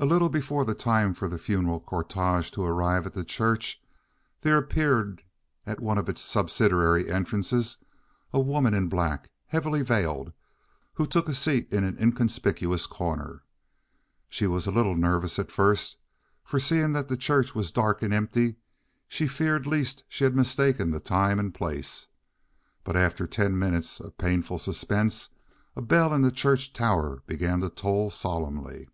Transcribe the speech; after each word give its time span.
A 0.00 0.06
little 0.06 0.28
before 0.28 0.64
the 0.64 0.76
time 0.76 1.12
for 1.12 1.26
the 1.26 1.40
funeral 1.40 1.80
cortege 1.80 2.52
to 2.52 2.62
arrive 2.64 3.04
at 3.04 3.14
the 3.14 3.24
church 3.24 3.82
there 4.42 4.56
appeared 4.56 5.24
at 5.66 5.80
one 5.80 5.98
of 5.98 6.08
its 6.08 6.20
subsidiary 6.20 7.10
entrances 7.10 7.78
a 8.32 8.38
woman 8.38 8.74
in 8.74 8.86
black, 8.86 9.28
heavily 9.48 9.82
veiled, 9.82 10.32
who 10.92 11.04
took 11.04 11.28
a 11.28 11.34
seat 11.34 11.72
in 11.74 11.82
an 11.82 11.98
inconspicuous 12.00 12.86
corner. 12.86 13.42
She 14.28 14.46
was 14.46 14.68
a 14.68 14.70
little 14.70 14.94
nervous 14.94 15.36
at 15.36 15.50
first, 15.50 15.96
for, 16.44 16.60
seeing 16.60 16.92
that 16.92 17.08
the 17.08 17.16
church 17.16 17.56
was 17.56 17.72
dark 17.72 18.00
and 18.00 18.14
empty, 18.14 18.54
she 19.08 19.26
feared 19.26 19.66
lest 19.66 20.04
she 20.08 20.22
had 20.22 20.36
mistaken 20.36 20.92
the 20.92 21.00
time 21.00 21.40
and 21.40 21.52
place; 21.52 22.06
but 22.84 22.94
after 22.96 23.26
ten 23.26 23.58
minutes 23.58 23.98
of 23.98 24.16
painful 24.16 24.60
suspense 24.60 25.30
a 25.74 25.82
bell 25.82 26.14
in 26.14 26.22
the 26.22 26.30
church 26.30 26.72
tower 26.72 27.24
began 27.26 27.58
to 27.62 27.68
toll 27.68 28.10
solemnly. 28.10 28.86